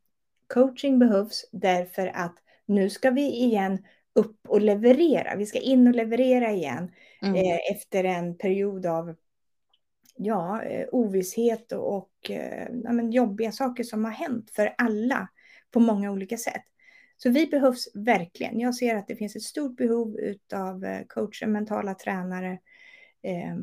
[0.47, 2.35] coaching behövs därför att
[2.67, 3.85] nu ska vi igen
[4.15, 5.37] upp och leverera.
[5.37, 7.35] Vi ska in och leverera igen mm.
[7.35, 9.15] eh, efter en period av
[10.17, 15.29] ja, eh, ovisshet och, och eh, ja, jobbiga saker som har hänt för alla
[15.71, 16.65] på många olika sätt.
[17.23, 18.61] Så vi behövs verkligen.
[18.61, 20.17] Jag ser att det finns ett stort behov
[20.55, 22.59] av eh, coacher, mentala tränare,
[23.23, 23.55] eh,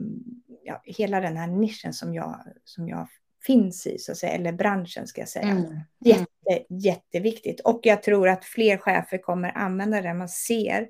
[0.64, 3.08] ja, hela den här nischen som jag, som jag
[3.46, 5.48] finns i, så att säga, eller branschen ska jag säga.
[5.48, 5.66] Mm.
[5.66, 5.78] mm.
[6.00, 7.60] Jätte, jätteviktigt.
[7.60, 10.88] Och jag tror att fler chefer kommer använda det man ser.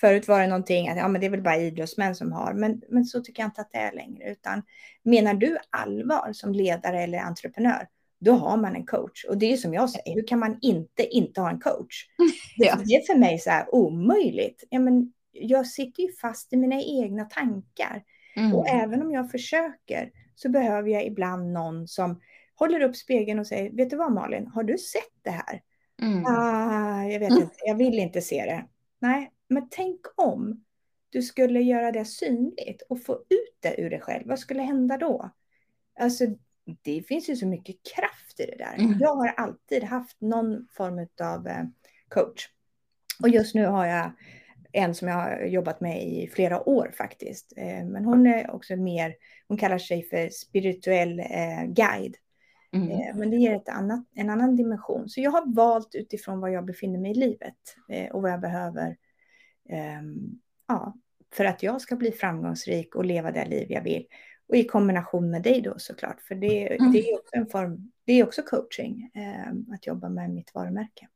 [0.00, 2.82] Förut var det någonting att ja, men det är väl bara idrottsmän som har, men,
[2.88, 4.30] men så tycker jag inte att det är längre.
[4.30, 4.62] Utan
[5.02, 7.88] menar du allvar som ledare eller entreprenör,
[8.20, 9.24] då har man en coach.
[9.24, 12.06] Och det är som jag säger, hur kan man inte inte ha en coach?
[12.56, 12.78] ja.
[12.84, 14.64] Det är för mig så här omöjligt.
[14.70, 18.02] Ja, men jag sitter ju fast i mina egna tankar.
[18.36, 18.54] Mm.
[18.54, 22.20] Och även om jag försöker så behöver jag ibland någon som
[22.54, 25.62] håller upp spegeln och säger, vet du vad Malin, har du sett det här?
[26.02, 26.26] Mm.
[26.26, 28.64] Ah, jag vet inte, jag vill inte se det.
[28.98, 30.64] Nej, men tänk om
[31.10, 34.28] du skulle göra det synligt och få ut det ur dig själv.
[34.28, 35.30] Vad skulle hända då?
[36.00, 36.24] Alltså,
[36.82, 38.74] det finns ju så mycket kraft i det där.
[38.78, 38.98] Mm.
[39.00, 41.64] Jag har alltid haft någon form av eh,
[42.08, 42.48] coach.
[43.22, 44.12] Och just nu har jag
[44.72, 47.52] en som jag har jobbat med i flera år faktiskt.
[47.56, 49.14] Eh, men hon är också mer,
[49.48, 52.16] hon kallar sig för spirituell eh, guide.
[52.72, 53.18] Mm.
[53.18, 55.08] Men det ger ett annat, en annan dimension.
[55.08, 57.76] Så jag har valt utifrån var jag befinner mig i livet
[58.12, 58.96] och vad jag behöver
[59.68, 60.94] ehm, ja,
[61.32, 64.06] för att jag ska bli framgångsrik och leva det liv jag vill.
[64.50, 66.92] Och i kombination med dig då såklart, för det, mm.
[66.92, 71.08] det är också en form, det är också coaching, eh, att jobba med mitt varumärke.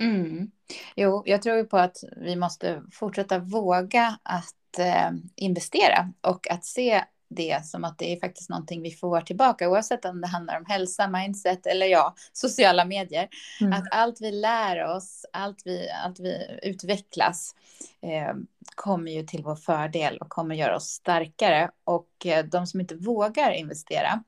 [0.00, 0.50] Mm.
[0.96, 6.64] Jo, jag tror ju på att vi måste fortsätta våga att eh, investera och att
[6.64, 10.56] se det som att det är faktiskt någonting vi får tillbaka oavsett om det handlar
[10.56, 13.28] om hälsa, mindset eller ja, sociala medier.
[13.60, 13.72] Mm.
[13.72, 17.54] Att allt vi lär oss, allt vi, allt vi utvecklas
[18.00, 18.34] eh,
[18.74, 21.70] kommer ju till vår fördel och kommer göra oss starkare.
[21.84, 24.22] Och eh, de som inte vågar investera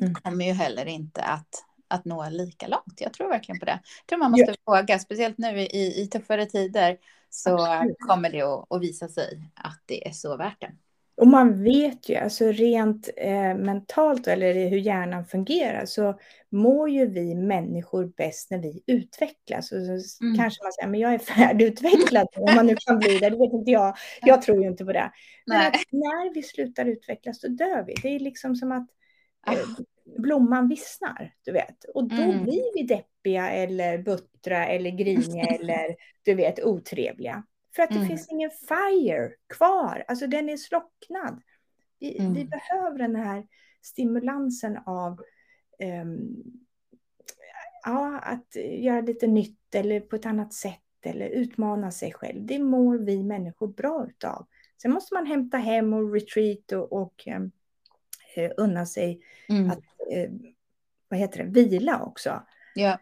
[0.00, 0.14] mm.
[0.14, 3.00] kommer ju heller inte att, att nå lika långt.
[3.00, 3.80] Jag tror verkligen på det.
[4.00, 4.72] Jag tror man måste ja.
[4.72, 6.98] våga, speciellt nu i, i tuffare tider
[7.30, 7.96] så Absolut.
[7.98, 10.72] kommer det att, att, visa sig att det är så värt det.
[11.16, 16.18] Och man vet ju, alltså rent eh, mentalt eller hur hjärnan fungerar, så
[16.50, 19.72] mår ju vi människor bäst när vi utvecklas.
[19.72, 20.36] Och så mm.
[20.36, 23.52] kanske man säger, men jag är färdigutvecklad, om man nu kan bli det, det vet
[23.52, 23.96] inte jag.
[24.22, 25.12] Jag tror ju inte på det.
[25.46, 27.94] Men när vi slutar utvecklas, då dör vi.
[28.02, 28.88] Det är liksom som att
[29.48, 29.82] eh, ah.
[30.18, 31.84] blomman vissnar, du vet.
[31.94, 32.42] Och då mm.
[32.42, 37.44] blir vi deppiga eller buttra eller griniga eller, du vet, otrevliga.
[37.76, 38.08] För att det mm.
[38.08, 40.04] finns ingen fire kvar.
[40.08, 41.42] Alltså den är slocknad.
[41.98, 42.34] Vi, mm.
[42.34, 43.46] vi behöver den här
[43.82, 45.20] stimulansen av
[46.02, 46.44] um,
[47.84, 52.46] ja, att göra lite nytt eller på ett annat sätt eller utmana sig själv.
[52.46, 54.46] Det mår vi människor bra utav.
[54.82, 57.50] Sen måste man hämta hem och retreat och, och um,
[58.56, 59.70] unna sig mm.
[59.70, 60.50] att uh,
[61.08, 62.42] vad heter det, vila också.
[62.74, 62.98] Ja.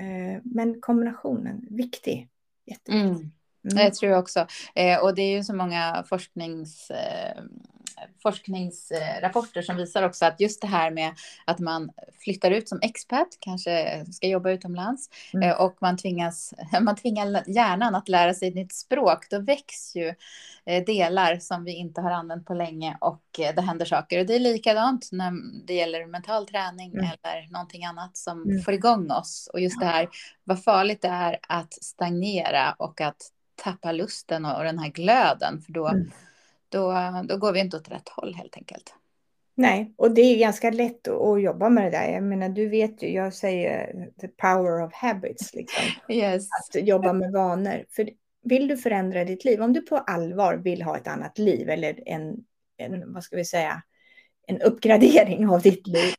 [0.00, 2.28] Uh, men kombinationen, viktig.
[2.64, 3.10] Jätteviktig.
[3.10, 3.30] Mm.
[3.64, 3.76] Mm.
[3.76, 4.46] Det tror jag också.
[4.74, 7.42] Eh, och det är ju så många forsknings, eh,
[8.22, 11.12] forskningsrapporter som visar också att just det här med
[11.44, 15.48] att man flyttar ut som expat, kanske ska jobba utomlands, mm.
[15.48, 19.96] eh, och man tvingas, man tvingar hjärnan att lära sig ett nytt språk, då väcks
[19.96, 20.14] ju
[20.64, 24.20] eh, delar som vi inte har använt på länge och eh, det händer saker.
[24.20, 25.32] Och det är likadant när
[25.66, 27.04] det gäller mental träning mm.
[27.04, 28.62] eller någonting annat som mm.
[28.62, 29.50] får igång oss.
[29.52, 30.08] Och just det här,
[30.44, 33.30] vad farligt det är att stagnera och att
[33.64, 35.60] tappa lusten och, den här glöden.
[35.60, 36.10] För då, mm.
[36.68, 36.94] då,
[37.28, 38.94] då går vi inte åt rätt håll helt enkelt.
[39.54, 42.12] Nej, och det är ganska lätt att, att jobba med det där.
[42.12, 45.54] Jag menar, du vet ju, jag säger the power of habits.
[45.54, 45.84] Liksom.
[46.14, 46.48] Yes.
[46.50, 47.84] Att jobba med vanor.
[47.90, 48.10] För
[48.42, 52.02] vill du förändra ditt liv, om du på allvar vill ha ett annat liv eller
[52.06, 52.36] en,
[52.76, 53.82] en vad ska vi säga,
[54.46, 56.14] en uppgradering av ditt liv.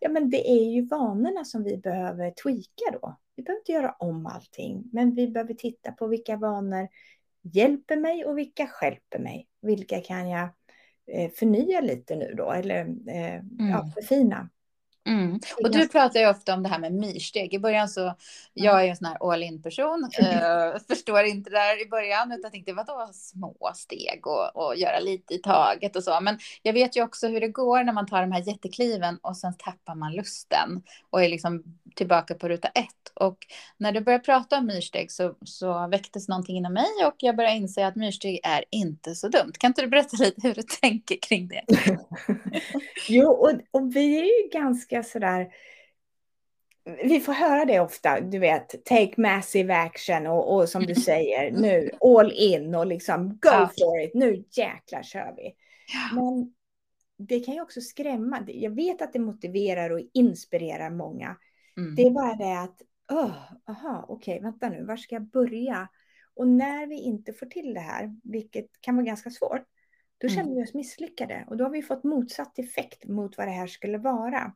[0.00, 3.16] Ja, men det är ju vanorna som vi behöver tweaka då.
[3.36, 6.88] Vi behöver inte göra om allting, men vi behöver titta på vilka vanor
[7.42, 9.48] hjälper mig och vilka skälper mig.
[9.62, 10.48] Vilka kan jag
[11.12, 13.70] eh, förnya lite nu då, eller eh, mm.
[13.70, 14.48] ja, förfina.
[15.06, 15.40] Mm.
[15.62, 17.54] Och du pratar ju ofta om det här med myrsteg.
[17.54, 18.14] I början så,
[18.52, 22.32] jag är en sån här all in person, uh, förstår inte det där i början,
[22.32, 26.20] utan tänkte vadå små steg och, och göra lite i taget och så.
[26.20, 29.36] Men jag vet ju också hur det går när man tar de här jättekliven och
[29.36, 31.62] sen tappar man lusten och är liksom
[31.94, 33.12] tillbaka på ruta ett.
[33.14, 33.38] Och
[33.76, 37.56] när du började prata om myrsteg så, så väcktes någonting inom mig och jag började
[37.56, 39.52] inse att myrsteg är inte så dumt.
[39.58, 41.64] Kan inte du berätta lite hur du tänker kring det?
[43.08, 45.52] jo, och, och vi är ju ganska sådär
[46.84, 51.52] vi får höra det ofta, du vet, take massive action och, och som du säger
[51.52, 53.70] nu, all in och liksom go ja.
[53.78, 55.54] for it, nu jäklar kör vi.
[55.92, 56.20] Ja.
[56.20, 56.54] Men
[57.16, 58.44] det kan ju också skrämma.
[58.46, 61.36] Jag vet att det motiverar och inspirerar många.
[61.76, 61.94] Mm.
[61.94, 63.32] Det är bara det att, oh,
[63.68, 65.88] aha, okej, okay, vänta nu, var ska jag börja?
[66.34, 69.62] Och när vi inte får till det här, vilket kan vara ganska svårt,
[70.18, 70.54] då känner mm.
[70.54, 71.44] vi oss misslyckade.
[71.48, 74.52] Och då har vi fått motsatt effekt mot vad det här skulle vara.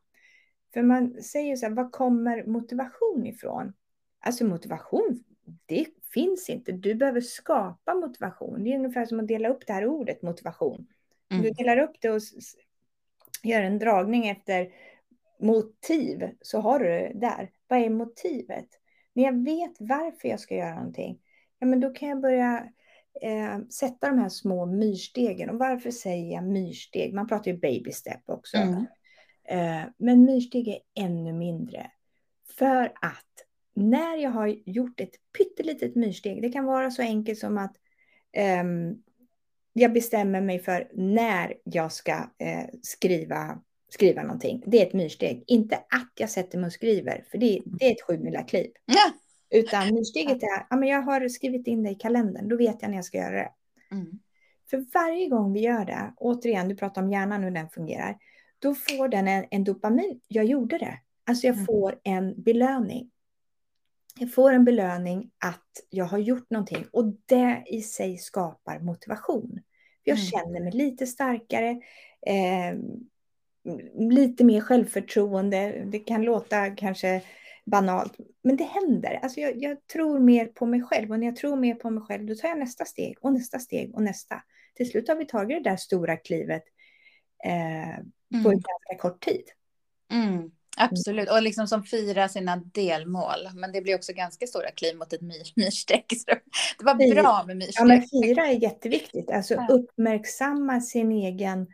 [0.73, 3.73] För man säger så här, var kommer motivation ifrån?
[4.19, 5.23] Alltså motivation,
[5.65, 6.71] det finns inte.
[6.71, 8.63] Du behöver skapa motivation.
[8.63, 10.87] Det är ungefär som att dela upp det här ordet motivation.
[11.31, 11.43] Mm.
[11.43, 12.21] Du delar upp det och
[13.43, 14.69] gör en dragning efter
[15.39, 17.51] motiv så har du det där.
[17.67, 18.67] Vad är motivet?
[19.13, 21.19] När jag vet varför jag ska göra någonting,
[21.59, 22.67] ja, men då kan jag börja
[23.21, 25.49] eh, sätta de här små myrstegen.
[25.49, 27.13] Och varför säger jag myrsteg?
[27.13, 28.57] Man pratar ju baby step också.
[28.57, 28.85] Mm.
[29.49, 31.91] Eh, men myrsteg är ännu mindre.
[32.57, 33.25] För att
[33.75, 37.75] när jag har gjort ett pyttelitet myrsteg, det kan vara så enkelt som att
[38.31, 38.63] eh,
[39.73, 44.63] jag bestämmer mig för när jag ska eh, skriva skriva någonting.
[44.65, 45.43] Det är ett myrsteg.
[45.47, 48.71] Inte att jag sätter mig och skriver, för det, det är ett sjumilakliv.
[48.85, 49.11] Ja.
[49.49, 52.89] Utan myrsteget är, ja men jag har skrivit in det i kalendern, då vet jag
[52.89, 53.51] när jag ska göra det.
[53.91, 54.19] Mm.
[54.69, 58.17] För varje gång vi gör det, återigen, du pratar om hjärnan hur den fungerar,
[58.59, 60.21] då får den en, en dopamin.
[60.27, 60.99] Jag gjorde det.
[61.25, 61.65] Alltså jag mm.
[61.65, 63.11] får en belöning.
[64.19, 69.59] Jag får en belöning att jag har gjort någonting och det i sig skapar motivation.
[70.03, 70.25] Jag mm.
[70.25, 71.81] känner mig lite starkare.
[72.27, 72.75] Eh,
[74.09, 75.83] lite mer självförtroende.
[75.85, 77.21] Det kan låta kanske
[77.65, 79.19] banalt, men det händer.
[79.23, 82.03] Alltså jag, jag, tror mer på mig själv och när jag tror mer på mig
[82.03, 84.43] själv då tar jag nästa steg och nästa steg och nästa.
[84.75, 86.63] Till slut har vi tagit det där stora klivet
[87.45, 88.43] eh, mm.
[88.43, 89.43] på en ganska kort tid.
[90.11, 90.51] Mm.
[90.77, 93.49] Absolut, och liksom som firar sina delmål.
[93.53, 95.21] Men det blir också ganska stora kliv mot ett
[95.55, 96.13] myrstreck.
[96.77, 97.79] Det var bra med myrstreck.
[97.79, 99.31] Ja, men fira är jätteviktigt.
[99.31, 101.67] Alltså uppmärksamma sin egen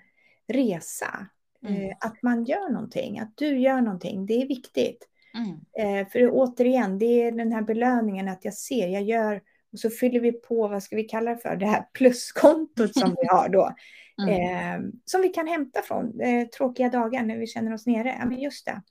[0.47, 1.27] resa.
[1.67, 1.81] Mm.
[1.81, 5.07] Eh, att man gör någonting, att du gör någonting, det är viktigt.
[5.33, 6.01] Mm.
[6.01, 9.41] Eh, för återigen, det är den här belöningen att jag ser, jag gör
[9.75, 13.15] Och så fyller vi på, vad ska vi kalla det för, det här pluskontot som
[13.21, 13.75] vi har då.
[14.21, 14.29] Mm.
[14.29, 18.15] Eh, som vi kan hämta från eh, tråkiga dagar när vi känner oss nere.
[18.19, 18.81] Ja, men just det.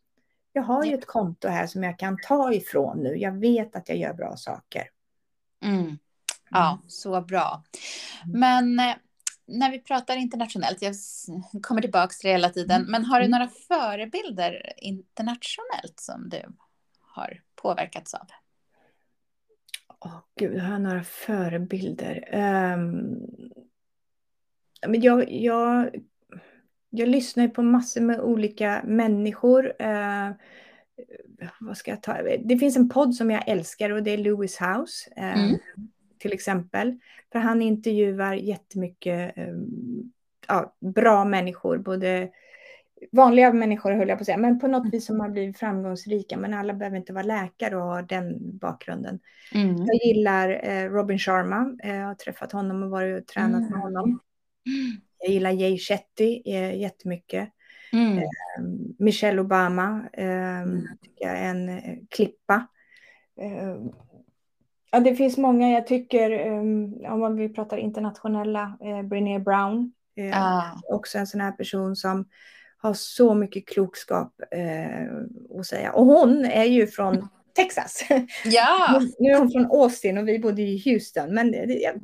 [0.53, 3.17] Jag har ju ett konto här som jag kan ta ifrån nu.
[3.17, 4.83] Jag vet att jag gör bra saker.
[5.65, 5.99] Mm.
[6.51, 6.83] Ja, mm.
[6.89, 7.65] så bra.
[8.25, 8.41] Mm.
[8.41, 8.97] Men eh,
[9.47, 10.95] när vi pratar internationellt, jag
[11.63, 12.91] kommer tillbaka till det hela tiden, mm.
[12.91, 16.43] men har du några förebilder internationellt som du
[17.01, 18.27] har påverkats av?
[20.05, 22.29] Åh oh, gud, har jag några förebilder?
[22.33, 23.27] Um,
[24.87, 25.91] men jag, jag,
[26.91, 29.67] jag lyssnar på massor med olika människor.
[29.67, 30.31] Uh,
[31.61, 32.23] vad ska jag ta?
[32.45, 35.11] Det finns en podd som jag älskar och det är Lewis House.
[35.19, 35.59] Uh, mm.
[36.19, 36.99] Till exempel.
[37.33, 40.13] För han intervjuar jättemycket um,
[40.49, 41.79] ja, bra människor.
[41.79, 42.31] Både
[43.13, 44.91] vanliga människor höll jag på att säga, men på något mm.
[44.91, 46.37] vis som har blivit framgångsrika.
[46.37, 49.21] Men alla behöver inte vara läkare och ha den bakgrunden.
[49.55, 49.77] Mm.
[49.77, 51.77] Jag gillar eh, Robin Sharma.
[51.83, 53.73] Eh, jag har träffat honom och varit och tränat mm.
[53.73, 54.21] med honom.
[55.19, 57.49] Jag gillar Jay Shetty eh, jättemycket.
[57.93, 58.19] Mm.
[58.19, 58.25] Eh,
[58.99, 60.87] Michelle Obama eh, mm.
[61.03, 62.67] tycker jag är en eh, klippa.
[63.41, 63.77] Eh,
[64.91, 69.93] ja, det finns många jag tycker, eh, om vi pratar internationella, eh, Brené Brown.
[70.35, 70.63] Ah.
[70.89, 72.25] Också en sån här person som
[72.89, 75.93] har så mycket klokskap eh, att säga.
[75.93, 78.05] Och hon är ju från Texas.
[78.45, 79.01] Ja.
[79.19, 81.35] nu är hon från Austin och vi bodde i Houston.
[81.35, 81.53] Men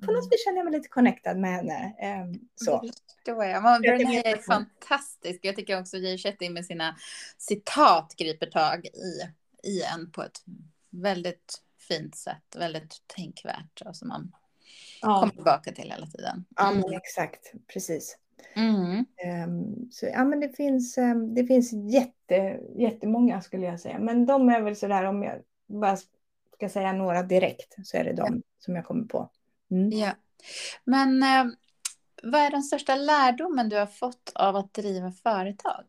[0.06, 1.94] på något vis känner jag mig lite connectad med henne.
[1.98, 2.82] Eh, så.
[3.26, 3.62] Är jag.
[3.62, 5.40] Men Bernie är fantastisk.
[5.42, 6.96] Jag tycker också Jay Shetty med sina
[7.38, 9.22] citat griper tag i,
[9.68, 10.38] i en på ett
[10.90, 12.56] väldigt fint sätt.
[12.56, 14.32] Väldigt tänkvärt och som man
[15.02, 15.20] ja.
[15.20, 16.44] kommer tillbaka till hela tiden.
[16.56, 17.52] Ja, men exakt.
[17.72, 18.16] Precis.
[18.54, 19.06] Mm.
[19.44, 23.98] Um, så ja, men det finns, um, det finns jätte, jättemånga skulle jag säga.
[23.98, 25.96] Men de är väl sådär om jag bara
[26.54, 28.42] ska säga några direkt så är det de ja.
[28.58, 29.30] som jag kommer på.
[29.70, 29.90] Mm.
[29.90, 30.10] Ja.
[30.84, 31.52] Men uh,
[32.22, 35.84] vad är den största lärdomen du har fått av att driva företag?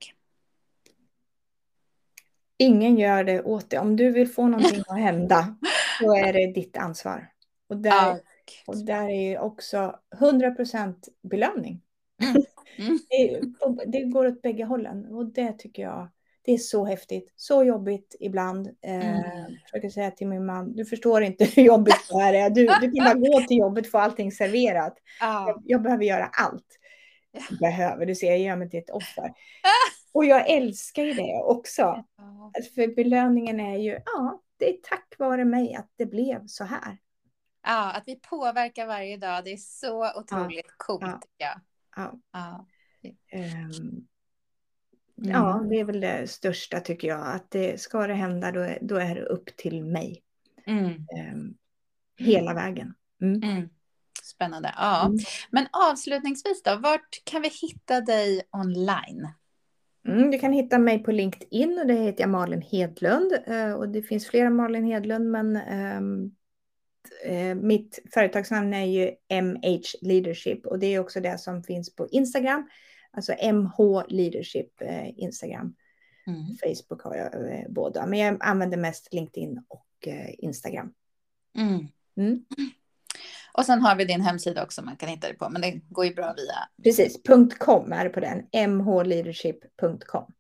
[2.57, 3.79] Ingen gör det åt dig.
[3.79, 5.55] Om du vill få någonting att hända
[5.99, 7.27] så är det ditt ansvar.
[7.67, 8.19] Och där,
[8.67, 11.81] och där är också 100% belöning.
[12.21, 12.43] Mm.
[12.77, 12.99] Mm.
[13.10, 13.41] Det,
[13.86, 16.10] det, går åt bägge hållen och det tycker jag
[16.45, 18.67] det är så häftigt, så jobbigt ibland.
[18.67, 19.53] Eh, mm.
[19.65, 22.49] försöker säga till min man, du förstår inte hur jobbigt det här är.
[22.49, 24.97] Du, du kan bara gå till jobbet och få allting serverat.
[25.21, 25.47] Ah.
[25.47, 26.67] Jag, jag, behöver göra allt.
[27.31, 29.34] Jag behöver, du ser, jag gör mig till ett offer.
[30.13, 32.03] Och jag älskar ju det också.
[32.75, 36.97] För belöningen är ju, ja, det är tack vare mig att det blev så här.
[37.63, 40.73] Ja, att vi påverkar varje dag, det är så otroligt ja.
[40.77, 41.25] coolt.
[41.38, 41.62] Ja.
[41.95, 42.19] Ja.
[42.32, 42.65] Ja.
[43.34, 44.08] Um,
[45.15, 45.69] ja, mm.
[45.69, 47.27] det är väl det största tycker jag.
[47.27, 50.23] Att det, ska det hända då, är, då är det upp till mig.
[50.65, 50.88] Mm.
[51.34, 51.58] Um,
[52.17, 52.93] hela vägen.
[53.21, 53.43] Mm.
[53.43, 53.69] mm.
[54.23, 54.73] Spännande.
[54.77, 55.06] Ja.
[55.06, 55.17] Mm.
[55.49, 59.27] Men avslutningsvis då, vart kan vi hitta dig online?
[60.08, 63.34] Mm, du kan hitta mig på LinkedIn och det heter jag Malin Hedlund.
[63.47, 65.56] Uh, och det finns flera Malin Hedlund men
[65.97, 66.36] um,
[67.25, 69.11] eh, mitt företagsnamn är ju
[69.41, 72.69] MH Leadership och det är också det som finns på Instagram.
[73.11, 75.75] Alltså MH Leadership eh, Instagram.
[76.27, 76.57] Mm.
[76.63, 80.93] Facebook har jag eh, båda, men jag använder mest LinkedIn och eh, Instagram.
[81.57, 81.87] Mm.
[82.17, 82.45] Mm.
[83.53, 86.05] Och sen har vi din hemsida också man kan hitta det på, men det går
[86.05, 86.83] ju bra via...
[86.83, 87.21] Precis,
[87.59, 88.37] .com är det på den,
[88.77, 90.33] mhleadership.com.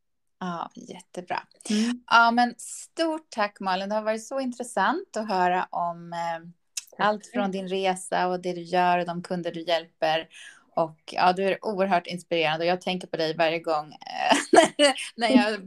[0.43, 1.43] Ja, jättebra.
[1.69, 2.03] Mm.
[2.07, 3.89] Ja, men stort tack Malin.
[3.89, 8.53] Det har varit så intressant att höra om eh, allt från din resa och det
[8.53, 10.27] du gör och de kunder du hjälper.
[10.75, 14.61] Och ja, du är oerhört inspirerande och jag tänker på dig varje gång eh,
[15.15, 15.59] när jag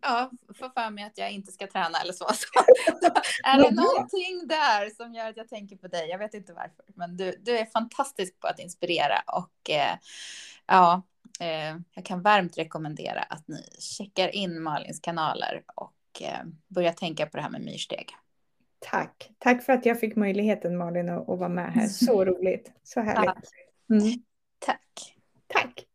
[0.00, 2.24] ja, får för mig att jag inte ska träna eller så.
[2.34, 3.10] så
[3.44, 6.08] är det någonting där som gör att jag tänker på dig?
[6.08, 9.96] Jag vet inte varför, men du, du är fantastisk på att inspirera och eh,
[10.66, 11.02] ja,
[11.40, 17.26] eh, jag kan varmt rekommendera att ni checkar in Malins kanaler och eh, börjar tänka
[17.26, 18.06] på det här med myrsteg.
[18.78, 19.30] Tack.
[19.38, 21.86] Tack för att jag fick möjligheten Malin att, att vara med här.
[21.86, 22.72] Så roligt.
[22.82, 23.50] Så härligt.
[23.90, 24.22] Mm.
[24.58, 25.16] Tack.
[25.46, 25.86] Tack.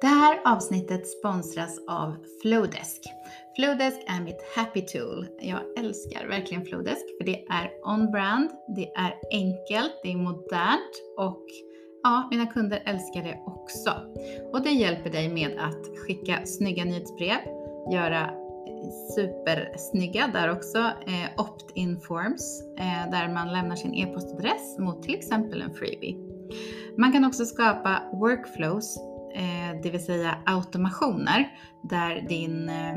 [0.00, 3.02] Det här avsnittet sponsras av Flowdesk.
[3.56, 5.26] Flowdesk är mitt happy tool.
[5.40, 11.44] Jag älskar verkligen Flowdesk för det är on-brand, det är enkelt, det är modernt och
[12.02, 13.90] ja, mina kunder älskar det också.
[14.52, 17.38] Och det hjälper dig med att skicka snygga nyhetsbrev,
[17.92, 18.30] göra
[19.14, 25.62] supersnygga där också, eh, opt-in forms eh, där man lämnar sin e-postadress mot till exempel
[25.62, 26.16] en freebie.
[26.96, 28.98] Man kan också skapa workflows
[29.34, 31.48] Eh, det vill säga automationer
[31.82, 32.94] där din, eh,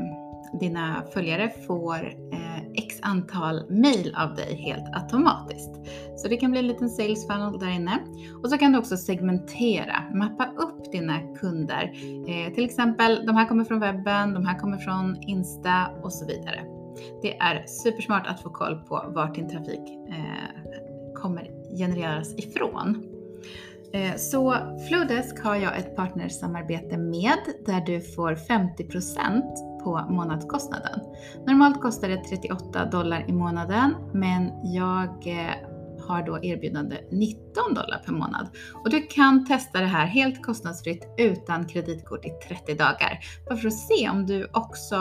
[0.60, 1.96] dina följare får
[2.32, 5.70] eh, x antal mail av dig helt automatiskt.
[6.16, 7.98] Så det kan bli en liten sales funnel där inne.
[8.42, 11.92] Och så kan du också segmentera, mappa upp dina kunder.
[12.54, 16.64] Till exempel, de här kommer från webben, de här kommer från Insta och så vidare.
[17.22, 19.80] Det är supersmart att få koll på vart din trafik
[21.14, 23.11] kommer genereras ifrån.
[23.94, 24.54] Eh, så
[24.88, 29.42] Flowdesk har jag ett partnersamarbete med där du får 50%
[29.84, 31.00] på månadskostnaden.
[31.46, 35.54] Normalt kostar det 38 dollar i månaden men jag eh,
[36.06, 38.48] har då erbjudande 19 dollar per månad.
[38.74, 43.18] Och du kan testa det här helt kostnadsfritt utan kreditkort i 30 dagar.
[43.48, 44.96] Bara för att se om du också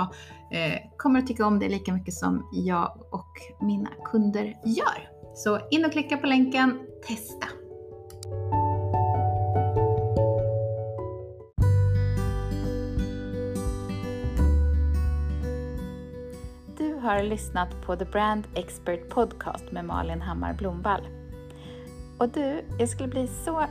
[0.51, 5.09] eh, kommer att tycka om det lika mycket som jag och mina kunder gör.
[5.35, 7.60] Så in och klicka på länken, testa!
[17.01, 21.07] Har lyssnat på The Brand Expert Podcast med Malin Hammar Blomvall.
[22.17, 23.65] Och du, jag skulle bli så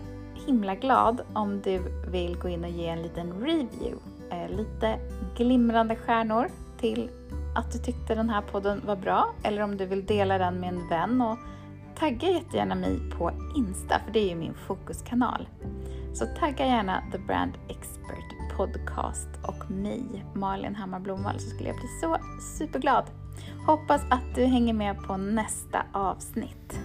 [0.47, 3.97] himla glad om du vill gå in och ge en liten review.
[4.31, 4.99] Eh, lite
[5.37, 6.47] glimrande stjärnor
[6.78, 7.11] till
[7.55, 10.68] att du tyckte den här podden var bra eller om du vill dela den med
[10.68, 11.39] en vän och
[11.99, 15.49] tagga jättegärna mig på Insta för det är ju min fokuskanal.
[16.14, 18.30] Så tagga gärna The Brand Expert
[18.61, 22.17] Podcast och mig, Malin Hammar Blomvall, så skulle jag bli så
[22.59, 23.05] superglad.
[23.67, 26.81] Hoppas att du hänger med på nästa avsnitt.